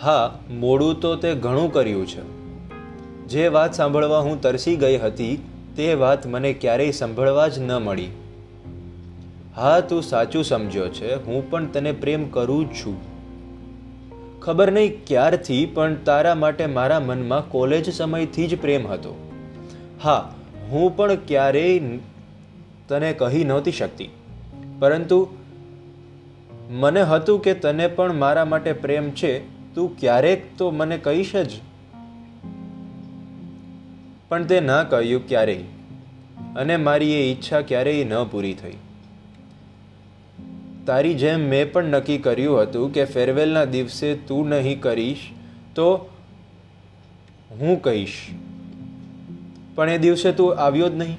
હા, 0.01 0.39
મોડું 0.49 0.99
તો 0.99 1.15
તે 1.15 1.33
ઘણું 1.33 1.73
કર્યું 1.73 2.07
છે. 2.07 2.21
જે 3.27 3.47
વાત 3.47 3.73
સાંભળવા 3.73 4.19
હું 4.19 4.41
તરસી 4.41 4.75
ગઈ 4.75 4.97
હતી, 4.97 5.43
તે 5.75 5.93
વાત 5.93 6.27
મને 6.27 6.53
ક્યારેય 6.53 6.91
સાંભળવા 6.91 7.47
જ 7.47 7.59
ન 7.59 7.71
મળી. 7.71 8.07
હા, 9.55 9.79
તું 9.79 10.03
સાચું 10.03 10.43
સમજ્યો 10.43 10.87
છે. 10.87 11.25
હું 11.25 11.51
પણ 11.51 11.65
તને 11.65 11.91
પ્રેમ 11.91 12.29
કરું 12.29 12.73
છું. 12.73 13.19
ખબર 14.39 14.71
નહીં 14.71 15.05
ક્યારથી, 15.05 15.65
પણ 15.65 15.95
તારા 15.95 16.35
માટે 16.35 16.65
મારા 16.65 16.99
મનમાં 16.99 17.49
કોલેજ 17.49 17.93
સમયથી 17.93 18.47
જ 18.47 18.61
પ્રેમ 18.61 18.87
હતો. 18.87 19.31
હા, 20.03 20.33
હું 20.69 20.97
પણ 20.97 21.15
ક્યારેય 21.15 21.79
તને 22.87 23.13
કહી 23.13 23.43
નહોતી 23.43 23.71
શકતી. 23.71 24.09
પરંતુ 24.79 25.27
મને 26.69 27.01
હતું 27.01 27.41
કે 27.41 27.53
તને 27.53 27.87
પણ 27.87 28.13
મારા 28.13 28.45
માટે 28.45 28.73
પ્રેમ 28.73 29.11
છે. 29.11 29.39
તું 29.75 29.97
ક્યારેક 29.97 30.57
તો 30.57 30.71
મને 30.71 30.97
કહીશ 30.97 31.35
જ. 31.35 31.49
પણ 34.29 34.43
તે 34.43 34.59
ના 34.59 34.83
કહ્યું 34.83 35.27
ક્યારેય. 35.27 35.63
અને 36.55 36.77
મારી 36.77 37.13
એ 37.13 37.31
ઈચ્છા 37.31 37.61
ક્યારેય 37.61 38.03
ન 38.03 38.23
પૂરી 38.23 38.53
થઈ. 38.53 38.73
તારી 40.89 41.13
જેમ 41.13 41.39
મેં 41.49 41.71
પણ 41.71 41.83
નક્કી 41.85 42.17
કર્યું 42.17 42.61
હતું 42.61 42.93
કે 42.93 43.05
ફેરવેલના 43.05 43.65
દિવસે 43.65 44.13
તું 44.13 44.49
નહીં 44.49 44.81
કરીશ, 44.81 45.17
તો 45.75 46.09
હું 47.51 47.81
કહીશ. 47.81 48.29
પણ 49.75 49.89
એ 49.89 49.97
દિવસે 49.97 50.31
તું 50.31 50.55
આવ્યો 50.55 50.89
જ 50.89 50.95
નહીં. 50.95 51.17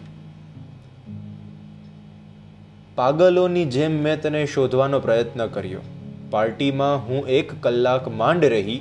પાગલોની 2.94 3.64
જેમ 3.64 3.92
મેં 4.02 4.22
તને 4.22 4.46
શોધવાનો 4.46 5.00
પ્રયત્ન 5.00 5.46
કર્યો. 5.46 5.80
પાર્ટીમાં 6.30 7.08
હું 7.08 7.28
એક 7.28 7.62
કલાક 7.62 8.08
માંડ 8.08 8.44
રહી, 8.44 8.80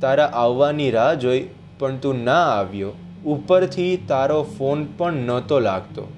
તારા 0.00 0.26
આવવાની 0.26 0.90
રાહ 0.90 1.14
જોઈ, 1.14 1.48
પણ 1.78 1.96
તું 1.96 2.24
ના 2.24 2.40
આવ્યો. 2.40 2.92
ઉપરથી 3.26 3.96
તારો 4.08 4.42
ફોન 4.42 4.84
પણ 4.84 5.12
નહોતો 5.12 5.60
લાગતો. 5.60 6.08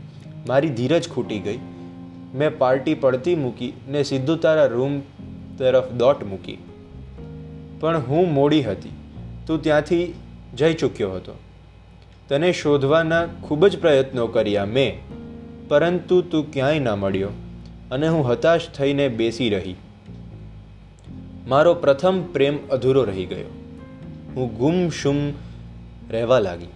મારી 0.46 0.68
ધીરજ 0.68 1.08
ખૂટી 1.08 1.38
ગઈ. 1.38 1.58
મેં 2.34 2.58
પાર્ટી 2.58 2.94
પડતી 2.94 3.34
મૂકી 3.34 3.72
ને 3.88 4.02
સીધું 4.02 4.40
તારા 4.40 4.66
રૂમ 4.66 5.00
તરફ 5.58 5.90
દોટ 5.90 6.24
મૂકી. 6.24 6.58
પણ 7.80 7.98
હું 8.08 8.32
મોડી 8.32 8.62
હતી. 8.62 8.88
તું 9.46 9.62
ત્યાંથી 9.62 10.14
જઈ 10.56 10.74
ચૂક્યો 10.74 11.12
હતો. 11.12 11.38
તને 12.28 12.52
શોધવાના 12.52 13.26
ખૂબ 13.26 13.66
જ 13.66 13.78
પ્રયત્નો 13.78 14.26
કર્યા 14.26 14.64
મેં, 14.64 14.98
પરંતુ 15.68 16.22
તું 16.22 16.52
ક્યાંય 16.52 16.78
ના 16.78 16.96
મળ્યો 16.96 17.28
અને 17.90 18.08
હું 18.08 18.28
હતાશ 18.28 18.68
થઈને 18.68 19.08
બેસી 19.08 19.48
રહી. 19.48 19.76
મારો 21.48 21.74
પ્રથમ 21.74 22.22
પ્રેમ 22.22 22.58
અધૂરો 22.68 23.04
રહી 23.04 23.26
ગયો. 23.26 23.46
હું 24.36 24.58
ગુમશુમ 24.58 25.16
રહેવા 26.10 26.38
લાગી. 26.38 26.68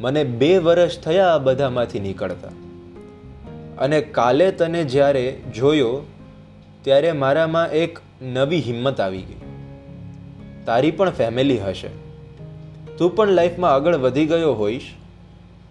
મને 0.00 0.24
બે 0.24 0.58
વર્ષ 0.58 1.00
થયા 1.00 1.26
આ 1.26 1.38
બધામાંથી 1.38 2.00
નીકળતા. 2.00 2.67
અને 3.78 4.00
કાલે 4.00 4.50
તને 4.50 4.84
જ્યારે 4.84 5.36
જોયો, 5.54 6.06
ત્યારે 6.82 7.12
મારામાં 7.12 7.70
એક 7.70 7.98
નવી 8.22 8.60
હિંમત 8.60 9.00
આવી 9.00 9.22
ગઈ. 9.22 9.36
તારી 10.66 10.90
પણ 10.90 11.10
ફેમિલી 11.10 11.58
હશે. 11.58 11.88
તું 12.98 13.16
પણ 13.16 13.28
લાઈફમાં 13.28 13.74
આગળ 13.74 13.96
વધી 13.96 14.26
ગયો 14.26 14.52
હોઈશ, 14.52 14.82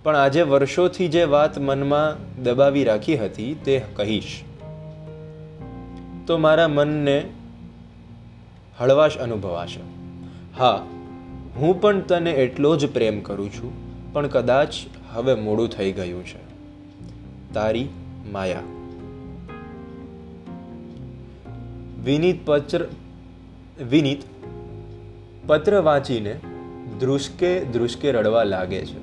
પણ 0.03 0.15
આજે 0.15 0.41
વર્ષોથી 0.41 1.07
જે 1.07 1.23
વાત 1.23 1.59
મનમાં 1.59 2.43
દબાવી 2.43 2.83
રાખી 2.83 3.17
હતી, 3.17 3.55
તે 3.65 3.81
કહીશ. 3.95 4.41
તો 6.27 6.37
મારા 6.37 6.67
મનને 6.67 7.23
હળવાશ 8.79 9.17
અનુભવાશે. 9.17 9.79
હા, 10.57 10.85
હું 11.55 11.81
પણ 11.81 11.99
તને 11.99 12.31
એટલો 12.31 12.75
જ 12.75 12.93
પ્રેમ 12.93 13.19
કરું 13.21 13.53
છું, 13.53 13.71
પણ 14.13 14.27
કદાચ 14.27 14.73
હવે 15.11 15.33
મોડું 15.33 15.69
થઈ 15.69 15.91
ગયું 15.91 16.25
છે. 16.25 16.46
તારી 17.57 17.85
માયા. 18.31 18.63
વિનીત 22.03 22.45
પત્ર 22.45 22.87
વિનીત 23.89 24.21
પત્ર 25.47 25.81
વાંચીને 25.81 26.33
ધ્રુસકે 26.99 27.49
ધ્રુસકે 27.65 28.11
રડવા 28.11 28.43
લાગે 28.43 28.85
છે. 28.85 28.99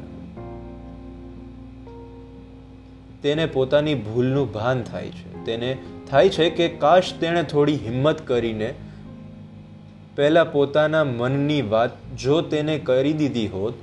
તેને 3.23 3.47
પોતાની 3.47 3.95
ભૂલનું 3.95 4.53
ભાન 4.53 4.83
થાય 4.83 5.09
છે. 5.09 5.45
તેને 5.45 5.77
થાય 6.11 6.29
છે 6.29 6.51
કે 6.51 6.69
કાશ 6.69 7.13
તેણે 7.21 7.43
થોડી 7.43 7.77
હિંમત 7.77 8.21
કરીને 8.27 8.75
પહેલાં 10.17 10.53
પોતાના 10.53 11.05
મનની 11.05 11.63
વાત 11.63 11.97
જો 12.19 12.41
તેને 12.41 12.79
કરી 12.79 13.13
દીધી 13.13 13.47
હોત, 13.49 13.75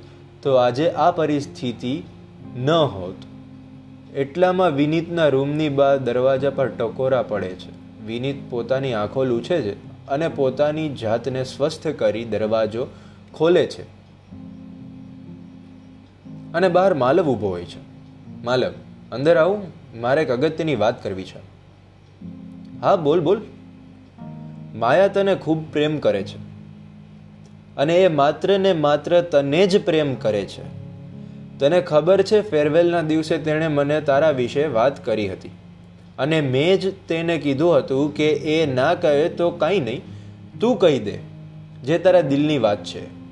તો 0.42 0.54
આજે 0.54 0.90
આ 0.90 1.10
પરિસ્થિતિ 1.10 1.94
ન 2.56 2.70
હોત. 2.94 3.31
એટલામાં 4.16 4.70
વિનીતના 4.70 5.28
રૂમની 5.28 5.68
બહાર 5.68 5.98
દરવાજા 5.98 6.50
પર 6.50 6.68
ટકોરા 6.68 7.22
પડે 7.22 7.48
છે. 7.48 7.82
વિનીત 8.06 8.36
પોતાની 8.50 8.92
આંખો 8.92 9.24
લૂછે 9.24 9.62
છે 9.62 10.06
અને 10.08 10.28
પોતાની 10.28 10.88
જાતને 10.88 11.44
સ્વસ્થ 11.44 11.88
કરી 11.88 12.24
દરવાજો 12.24 12.86
ખોલે 13.34 13.66
છે. 13.66 13.82
અને 16.54 16.68
બહાર 16.68 16.94
માલવ 16.94 17.24
ઊભો 17.24 17.48
હોય 17.48 17.64
છે. 17.64 17.78
માલવ, 18.44 18.72
અંદર 19.12 19.36
આવું, 19.36 19.66
મારે 20.00 20.22
એક 20.22 20.30
અગત્યની 20.30 20.76
વાત 20.76 21.02
કરવી 21.02 21.24
છે. 21.24 21.38
હા, 22.80 22.96
બોલ 22.96 23.20
બોલ. 23.20 23.40
માયા 24.74 25.08
તને 25.08 25.34
ખૂબ 25.34 25.72
પ્રેમ 25.72 25.98
કરે 25.98 26.22
છે. 26.22 26.36
અને 27.76 28.02
એ 28.02 28.08
માત્ર 28.08 28.58
ને 28.58 28.72
માત્ર 28.72 29.20
તને 29.20 29.66
જ 29.66 29.84
પ્રેમ 29.84 30.14
કરે 30.14 30.44
છે. 30.44 30.81
તને 31.62 31.80
ખબર 31.80 32.22
છે, 32.22 32.50
ફેરવેલના 32.50 33.02
દિવસે 33.02 33.38
તેણે 33.38 33.68
મને 33.68 34.00
તારા 34.00 34.30
વિશે 34.30 34.66
વાત 34.66 35.04
કરી 35.04 35.32
હતી. 35.32 35.50
અને 36.18 36.40
મેં 36.40 36.80
જ 36.80 36.92
તેને 37.08 37.38
કીધું 37.38 37.78
હતું 37.78 38.14
કે, 38.14 38.28
એ 38.30 38.74
ના 38.74 38.94
કહે 38.94 39.28
તો 39.28 39.50
કાંઈ 39.50 39.80
નહીં. 39.80 40.02
તું 40.60 40.76
કહી 40.76 40.98
દે, 40.98 41.18
જે 41.82 41.98
તારા 41.98 42.20
દિલની 42.20 42.58
વાત 42.58 42.84
છે. 42.84 43.22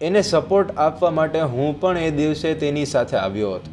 એને 0.00 0.22
સપોર્ટ 0.22 0.76
આપવા 0.76 1.10
માટે 1.10 1.40
હું 1.40 1.80
પણ 1.80 1.98
એ 1.98 2.10
દિવસે 2.10 2.54
તેની 2.54 2.84
સાથે 2.84 3.16
આવ્યો 3.16 3.54
હતો. 3.54 3.70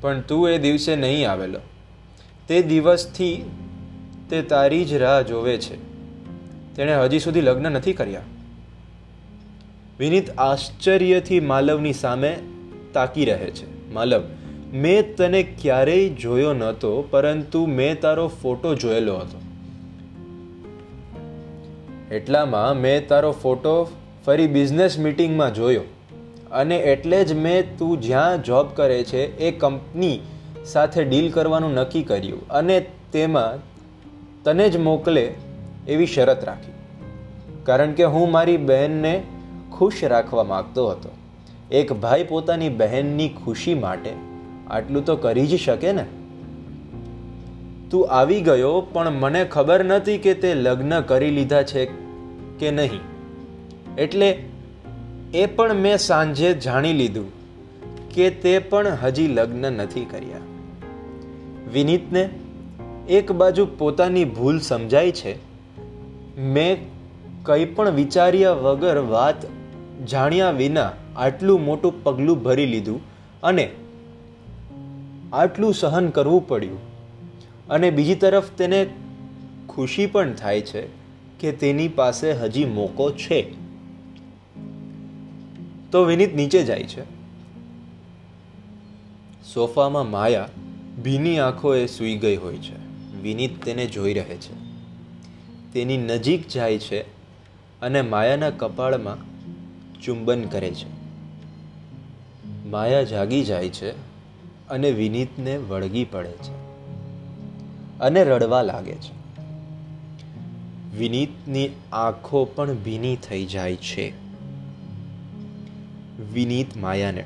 પણ 0.00 0.20
તું 0.20 0.50
એ 0.50 0.58
દિવસે 0.58 0.96
નહીં 0.96 1.30
આવેલો. 1.30 1.60
તે 2.48 2.62
દિવસથી 2.62 3.44
તે 4.30 4.42
તારી 4.42 4.84
જ 4.84 4.94
રાહ 4.94 5.22
જોવે 5.22 5.58
છે. 5.58 5.76
તેણે 6.74 6.96
હજી 6.96 7.18
સુધી 7.18 7.40
લગ્ન 7.40 7.72
નથી 7.72 7.92
કર્યા. 7.92 8.20
વિનીત 9.98 10.30
આશ્ચર્યથી 10.38 11.40
માલવની 11.40 11.92
સામે 11.92 12.38
તાકી 12.92 13.24
રહે 13.24 13.50
છે. 13.50 13.92
માલવ, 13.92 14.22
મેં 14.72 15.16
તને 15.16 15.42
ક્યારેય 15.42 16.08
જોયો 16.08 16.52
નહોતો, 16.52 17.02
પરંતુ 17.02 17.66
મેં 17.66 18.00
તારો 18.00 18.28
ફોટો 18.28 18.74
જોયેલો 18.74 19.16
હતો. 19.16 19.40
એટલામાં 22.14 22.74
મેં 22.74 23.08
તારો 23.08 23.32
ફોટો 23.32 23.90
ફરી 24.26 24.46
બિઝનેસ 24.46 24.98
મિટિંગમાં 24.98 25.54
જોયો, 25.54 25.82
અને 26.52 26.78
એટલે 26.78 27.24
જ 27.24 27.32
મેં 27.32 27.78
તું 27.78 28.00
જ્યાં 28.00 28.42
જોબ 28.42 28.66
કરે 28.68 29.04
છે, 29.04 29.38
એ 29.38 29.50
કંપની 29.50 30.18
સાથે 30.64 31.04
ડીલ 31.04 31.30
કરવાનું 31.30 31.74
નક્કી 31.74 32.02
કર્યું, 32.02 32.48
અને 32.48 32.86
તેમાં 33.12 33.58
તને 34.44 34.68
જ 34.70 34.76
મોકલે 34.76 35.34
એવી 35.88 36.06
શરત 36.06 36.44
રાખી. 36.44 36.72
કારણ 37.64 37.92
કે 37.92 38.04
હું 38.04 38.30
મારી 38.30 38.56
બહેનને 38.56 39.22
ખુશ 39.72 40.04
રાખવા 40.04 40.44
માગતો 40.44 40.88
હતો. 40.88 41.08
એક 41.70 41.92
ભાઈ 41.92 42.24
પોતાની 42.24 42.68
બહેનની 42.68 43.28
ખુશી 43.28 43.74
માટે 43.74 44.12
આટલું 44.70 45.04
તો 45.04 45.16
કરી 45.16 45.46
જ 45.46 45.60
શકે 45.60 45.92
ને? 45.92 46.04
તું 47.90 48.08
આવી 48.10 48.40
ગયો, 48.40 48.80
પણ 48.80 49.10
મને 49.10 49.44
ખબર 49.44 49.84
નથી 49.84 50.18
કે 50.18 50.34
તે 50.34 50.54
લગ્ન 50.54 51.00
કરી 51.00 51.30
લીધા 51.30 51.62
છે 51.62 51.86
કે 52.58 52.70
નહીં. 52.70 53.00
એટલે 53.98 54.38
એ 55.34 55.46
પણ 55.46 55.74
મેં 55.74 55.98
સાંજે 55.98 56.52
જાણી 56.52 56.92
લીધું 56.92 57.32
કે 58.14 58.30
તે 58.30 58.58
પણ 58.58 58.86
હજી 59.02 59.28
લગ્ન 59.28 59.72
નથી 59.72 60.04
કર્યા. 60.04 60.38
વિનીતને 61.72 62.30
એક 63.08 63.32
બાજુ 63.32 63.66
પોતાની 63.78 64.24
ભૂલ 64.24 64.58
સમજાય 64.58 65.10
છે. 65.10 65.38
મેં 66.40 66.95
કંઈ 67.46 67.64
પણ 67.64 67.90
વિચાર્યા 67.90 68.52
વગર 68.52 68.98
વાત 68.98 69.34
જાણ્યા 70.06 70.50
વિના 70.50 70.90
આટલું 71.16 71.64
મોટું 71.64 72.04
પગલું 72.04 72.42
ભરી 72.42 72.66
લીધું 72.66 73.00
અને 73.42 73.70
આટલું 75.32 75.74
સહન 75.74 76.08
કરવું 76.08 76.48
પડ્યું. 76.48 76.78
અને 77.68 77.90
બીજી 77.90 78.14
તરફ 78.14 78.50
તેને 78.50 78.86
ખુશી 79.68 80.06
પણ 80.06 80.32
થાય 80.32 80.60
છે 80.60 80.86
કે 81.40 81.52
તેની 81.52 81.88
પાસે 81.88 82.32
હજી 82.32 82.64
મોકો 82.64 83.10
છે. 83.10 83.54
તો 85.92 86.04
વિનીત 86.04 86.34
નીચે 86.34 86.62
જાય 86.62 86.82
છે. 86.82 87.02
સોફામાં 89.54 90.10
માયા 90.10 90.48
ભીની 91.04 91.38
આંખોએ 91.38 91.86
સૂઈ 91.86 92.16
ગઈ 92.16 92.36
હોય 92.36 92.56
છે. 92.56 92.76
વિનીત 93.22 93.64
તેને 93.64 93.86
જોઈ 93.86 94.14
રહે 94.14 94.36
છે. 94.36 94.54
તેની 95.72 95.96
નજીક 95.96 96.48
જાય 96.48 96.78
છે 96.78 97.15
અને 97.82 98.02
માયાના 98.02 98.50
કપાળમાં 98.50 99.16
ચુંબન 100.00 100.44
કરે 100.44 100.70
છે. 100.70 100.96
માયા 102.68 103.02
જાગી 103.02 103.44
જાય 103.44 103.68
છે 103.68 103.90
અને 104.68 104.90
વિનીતને 104.90 105.56
વળગી 105.56 106.04
પડે 106.04 106.32
છે 106.32 106.66
અને 108.00 108.24
રડવા 108.24 108.62
લાગે 108.62 108.94
છે. 108.94 109.16
વિનીતની 110.98 111.70
આંખો 111.92 112.44
પણ 112.44 112.74
ભીની 112.74 113.16
થઈ 113.16 113.46
જાય 113.46 113.76
છે. 113.76 114.12
વિનીત 116.32 116.76
માયાને, 116.76 117.24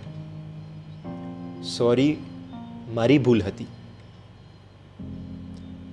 સોરી, 1.62 2.16
મારી 2.94 3.18
ભૂલ 3.18 3.42
હતી. 3.42 3.66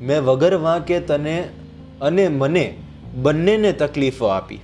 મેં 0.01 0.21
વગર 0.21 0.55
વાંકે 0.55 0.99
તને 0.99 1.49
અને 2.01 2.27
મને 2.27 2.77
બંનેને 3.17 3.71
તકલીફો 3.71 4.25
આપી. 4.25 4.59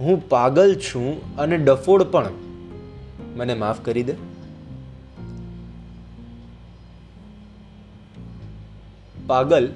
હું 0.00 0.28
પાગલ 0.28 0.74
છું 0.74 1.36
અને 1.36 1.58
ડફોડ 1.58 2.02
પણ. 2.02 2.28
મને 3.36 3.54
માફ 3.54 3.80
કરી 3.80 4.02
દે. 4.02 4.14
પાગલ, 9.26 9.72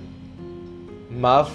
માફ, 1.12 1.46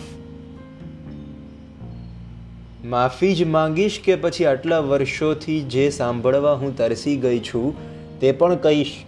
માફી 2.86 3.36
જ 3.36 3.44
માંગીશ 3.44 4.02
કે 4.04 4.16
પછી 4.16 4.46
આટલા 4.46 4.80
વર્ષોથી 4.80 5.62
જે 5.62 5.90
સાંભળવા 5.90 6.54
હું 6.54 6.78
તરસી 6.78 7.18
ગઈ 7.18 7.40
છું 7.40 7.76
તે 8.20 8.32
પણ 8.32 8.56
કહીશ? 8.56 9.04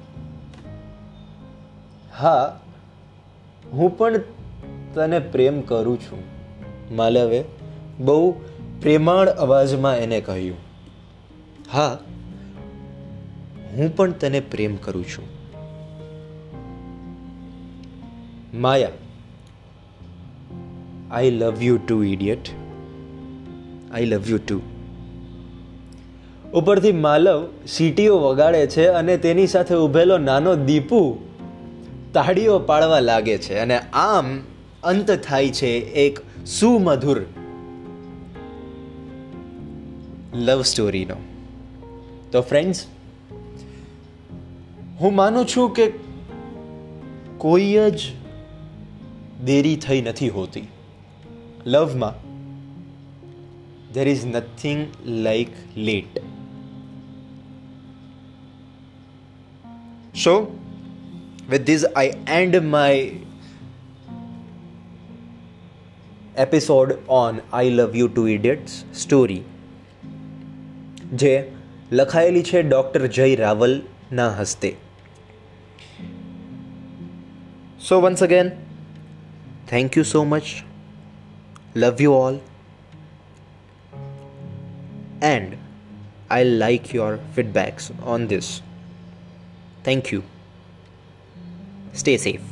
હા, 2.20 2.60
હું 3.72 3.98
પણ 3.98 4.18
તને 4.94 5.20
પ્રેમ 5.20 5.62
કરું 5.62 6.00
છું. 6.00 6.39
માલવે 6.92 7.44
બહુ 8.00 8.32
પ્રેમાળ 8.82 9.30
અવાજમાં 9.30 9.98
એને 9.98 10.22
કહ્યું, 10.22 10.58
હા, 11.74 11.98
હું 13.74 13.96
પણ 13.96 14.12
તને 14.12 14.40
પ્રેમ 14.40 14.76
કરું 14.76 15.06
છું. 15.06 15.40
Maya 18.62 18.90
I 21.12 21.32
love 21.32 21.64
you 21.64 21.78
too 21.78 22.04
idiot 22.04 22.40
I 23.92 24.06
love 24.06 24.22
you 24.30 24.38
too 24.38 24.62
ઉપરથી 26.54 26.92
માલવ 26.92 27.48
સીટીઓ 27.68 28.20
વગાડે 28.20 28.68
છે 28.68 28.88
અને 28.88 29.18
તેની 29.18 29.48
સાથે 29.48 29.76
ઊભેલો 29.76 30.18
નાનો 30.18 30.56
દીપુ 30.56 31.20
તાળીઓ 32.14 32.60
પાડવા 32.60 33.00
લાગે 33.00 33.38
છે 33.38 33.58
અને 33.58 33.80
આમ 33.94 34.40
અંત 34.84 35.12
થાય 35.12 35.50
છે 35.50 35.68
એક 35.78 36.20
સુમધુર 36.46 37.22
લવ 40.34 40.62
સ્ટોરીનો 40.62 41.16
તો 42.32 42.42
ફ્રેન્ડ્સ 42.42 42.88
હું 45.00 45.16
માનું 45.16 45.46
છું 45.48 45.74
કે 45.74 45.94
કોઈ 47.38 47.74
જ 47.74 48.02
દેરી 49.46 49.76
થઈ 49.76 50.02
નથી 50.02 50.30
હોતી 50.30 50.68
લવમાં 51.66 52.30
there 53.94 54.08
is 54.08 54.26
nothing 54.26 54.92
like 55.04 55.52
late. 55.76 56.20
So, 60.14 60.54
with 61.50 61.66
this, 61.66 61.86
I 61.96 62.08
end 62.28 62.70
my 62.70 63.14
episode 66.39 66.95
on 67.09 67.43
I 67.53 67.69
Love 67.79 67.95
You 67.95 68.09
Two 68.17 68.27
Idiots 68.37 68.73
story. 69.03 69.41
જે 71.23 71.35
લખાયેલી 71.93 72.43
છે 72.51 72.63
ડૉક્ટર 72.71 73.07
જય 73.17 73.29
રાવલના 73.43 74.29
હસ્તે 74.39 74.71
so 77.89 78.01
once 78.07 78.25
again 78.29 78.51
thank 79.73 80.01
you 80.01 80.07
so 80.15 80.25
much 80.25 80.47
love 81.85 82.01
you 82.07 82.17
all 82.25 82.41
and 85.33 85.57
I 86.31 86.43
like 86.43 86.93
your 86.93 87.19
feedbacks 87.35 87.91
on 88.03 88.27
this. 88.29 88.63
Thank 89.85 90.13
you. 90.13 90.23
Stay 91.93 92.17
safe. 92.17 92.48